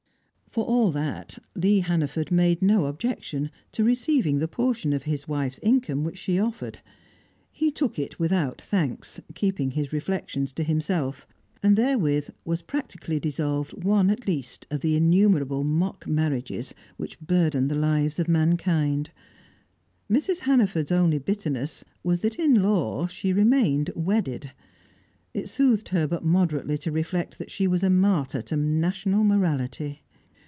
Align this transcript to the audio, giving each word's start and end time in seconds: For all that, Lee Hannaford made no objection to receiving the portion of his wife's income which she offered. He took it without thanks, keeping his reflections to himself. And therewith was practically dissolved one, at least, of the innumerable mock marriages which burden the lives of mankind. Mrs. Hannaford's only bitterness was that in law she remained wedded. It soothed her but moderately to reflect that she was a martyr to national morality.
For 0.53 0.65
all 0.65 0.91
that, 0.91 1.39
Lee 1.55 1.79
Hannaford 1.79 2.29
made 2.29 2.61
no 2.61 2.87
objection 2.87 3.49
to 3.71 3.85
receiving 3.85 4.39
the 4.39 4.49
portion 4.49 4.91
of 4.91 5.03
his 5.03 5.25
wife's 5.25 5.61
income 5.63 6.03
which 6.03 6.17
she 6.17 6.37
offered. 6.41 6.79
He 7.53 7.71
took 7.71 7.97
it 7.97 8.19
without 8.19 8.61
thanks, 8.61 9.21
keeping 9.33 9.71
his 9.71 9.93
reflections 9.93 10.51
to 10.55 10.63
himself. 10.65 11.25
And 11.63 11.77
therewith 11.77 12.31
was 12.43 12.63
practically 12.63 13.17
dissolved 13.17 13.85
one, 13.85 14.09
at 14.09 14.27
least, 14.27 14.67
of 14.69 14.81
the 14.81 14.97
innumerable 14.97 15.63
mock 15.63 16.05
marriages 16.05 16.75
which 16.97 17.17
burden 17.21 17.69
the 17.69 17.75
lives 17.75 18.19
of 18.19 18.27
mankind. 18.27 19.11
Mrs. 20.11 20.39
Hannaford's 20.39 20.91
only 20.91 21.17
bitterness 21.17 21.85
was 22.03 22.19
that 22.19 22.35
in 22.35 22.61
law 22.61 23.07
she 23.07 23.31
remained 23.31 23.89
wedded. 23.95 24.51
It 25.33 25.47
soothed 25.47 25.87
her 25.89 26.07
but 26.07 26.25
moderately 26.25 26.77
to 26.79 26.91
reflect 26.91 27.37
that 27.37 27.49
she 27.51 27.67
was 27.67 27.83
a 27.83 27.89
martyr 27.89 28.41
to 28.41 28.57
national 28.57 29.23
morality. 29.23 30.01